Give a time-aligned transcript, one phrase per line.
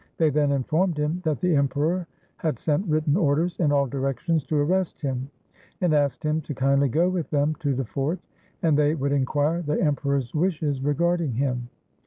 [0.17, 2.07] They then informed him that the Emperor
[2.37, 5.29] had sent written orders in all directions to arrest him,
[5.79, 8.17] and asked him to kindly go with them to the fort,
[8.63, 11.69] and they would inquire the Emperor's wishes regarding him.